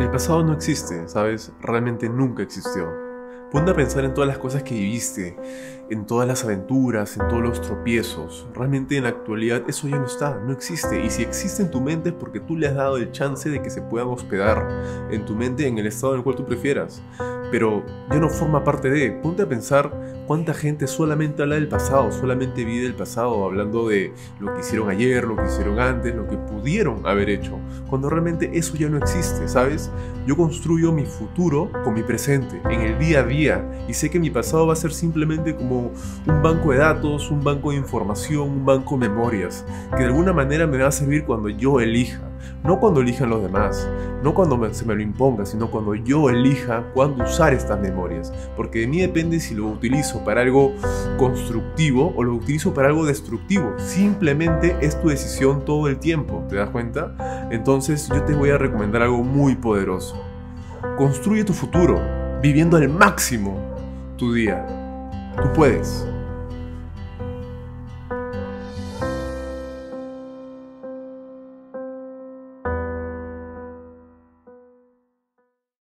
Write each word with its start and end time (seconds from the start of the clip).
El 0.00 0.10
pasado 0.10 0.42
no 0.42 0.54
existe, 0.54 1.06
¿sabes? 1.06 1.52
Realmente 1.60 2.08
nunca 2.08 2.42
existió. 2.42 2.88
Ponte 3.50 3.70
a 3.70 3.74
pensar 3.74 4.04
en 4.04 4.14
todas 4.14 4.26
las 4.26 4.38
cosas 4.38 4.62
que 4.62 4.74
viviste, 4.74 5.36
en 5.92 6.06
todas 6.06 6.26
las 6.26 6.42
aventuras, 6.42 7.18
en 7.18 7.28
todos 7.28 7.42
los 7.42 7.60
tropiezos. 7.60 8.46
Realmente 8.54 8.96
en 8.96 9.02
la 9.02 9.10
actualidad 9.10 9.62
eso 9.68 9.88
ya 9.88 9.98
no 9.98 10.06
está, 10.06 10.38
no 10.38 10.52
existe. 10.52 11.04
Y 11.04 11.10
si 11.10 11.22
existe 11.22 11.62
en 11.62 11.70
tu 11.70 11.82
mente 11.82 12.08
es 12.08 12.14
porque 12.14 12.40
tú 12.40 12.56
le 12.56 12.66
has 12.66 12.74
dado 12.74 12.96
el 12.96 13.12
chance 13.12 13.50
de 13.50 13.60
que 13.60 13.68
se 13.68 13.82
puedan 13.82 14.08
hospedar 14.08 14.66
en 15.10 15.26
tu 15.26 15.34
mente 15.34 15.66
en 15.66 15.76
el 15.76 15.86
estado 15.86 16.14
en 16.14 16.20
el 16.20 16.24
cual 16.24 16.36
tú 16.36 16.46
prefieras. 16.46 17.02
Pero 17.50 17.84
ya 18.10 18.18
no 18.18 18.30
forma 18.30 18.64
parte 18.64 18.88
de. 18.88 19.10
Ponte 19.10 19.42
a 19.42 19.48
pensar 19.48 19.92
cuánta 20.26 20.54
gente 20.54 20.86
solamente 20.86 21.42
habla 21.42 21.56
del 21.56 21.68
pasado, 21.68 22.10
solamente 22.10 22.64
vive 22.64 22.86
el 22.86 22.94
pasado, 22.94 23.44
hablando 23.44 23.88
de 23.88 24.14
lo 24.40 24.54
que 24.54 24.60
hicieron 24.60 24.88
ayer, 24.88 25.24
lo 25.24 25.36
que 25.36 25.44
hicieron 25.44 25.78
antes, 25.78 26.14
lo 26.14 26.26
que 26.26 26.38
pudieron 26.38 27.06
haber 27.06 27.28
hecho. 27.28 27.58
Cuando 27.90 28.08
realmente 28.08 28.50
eso 28.54 28.74
ya 28.76 28.88
no 28.88 28.96
existe, 28.96 29.46
¿sabes? 29.48 29.90
Yo 30.26 30.36
construyo 30.36 30.92
mi 30.92 31.04
futuro 31.04 31.70
con 31.84 31.92
mi 31.92 32.02
presente, 32.02 32.62
en 32.70 32.80
el 32.80 32.98
día 32.98 33.20
a 33.20 33.24
día. 33.24 33.84
Y 33.88 33.92
sé 33.92 34.08
que 34.08 34.18
mi 34.18 34.30
pasado 34.30 34.66
va 34.66 34.72
a 34.72 34.76
ser 34.76 34.92
simplemente 34.92 35.54
como 35.54 35.81
un 36.26 36.42
banco 36.42 36.72
de 36.72 36.78
datos, 36.78 37.30
un 37.30 37.42
banco 37.42 37.70
de 37.70 37.76
información, 37.76 38.48
un 38.48 38.64
banco 38.64 38.96
de 38.96 39.08
memorias, 39.08 39.64
que 39.90 39.98
de 39.98 40.06
alguna 40.06 40.32
manera 40.32 40.66
me 40.66 40.78
va 40.78 40.88
a 40.88 40.92
servir 40.92 41.24
cuando 41.24 41.48
yo 41.48 41.80
elija, 41.80 42.20
no 42.64 42.78
cuando 42.78 43.00
elijan 43.00 43.30
los 43.30 43.42
demás, 43.42 43.88
no 44.22 44.34
cuando 44.34 44.72
se 44.72 44.84
me 44.84 44.94
lo 44.94 45.02
imponga, 45.02 45.44
sino 45.46 45.70
cuando 45.70 45.94
yo 45.94 46.30
elija 46.30 46.84
cuándo 46.94 47.24
usar 47.24 47.52
estas 47.52 47.80
memorias, 47.80 48.32
porque 48.56 48.80
de 48.80 48.86
mí 48.86 49.00
depende 49.00 49.40
si 49.40 49.54
lo 49.54 49.66
utilizo 49.66 50.24
para 50.24 50.42
algo 50.42 50.72
constructivo 51.18 52.12
o 52.16 52.22
lo 52.22 52.34
utilizo 52.34 52.72
para 52.72 52.88
algo 52.88 53.04
destructivo, 53.04 53.74
simplemente 53.78 54.76
es 54.80 55.00
tu 55.00 55.08
decisión 55.08 55.64
todo 55.64 55.88
el 55.88 55.98
tiempo, 55.98 56.44
¿te 56.48 56.56
das 56.56 56.70
cuenta? 56.70 57.48
Entonces 57.50 58.08
yo 58.08 58.22
te 58.22 58.34
voy 58.34 58.50
a 58.50 58.58
recomendar 58.58 59.02
algo 59.02 59.22
muy 59.22 59.56
poderoso. 59.56 60.22
Construye 60.96 61.44
tu 61.44 61.52
futuro, 61.52 62.00
viviendo 62.42 62.76
al 62.76 62.88
máximo 62.88 63.56
tu 64.16 64.32
día. 64.32 64.81
Tú 65.36 65.52
puedes. 65.54 66.11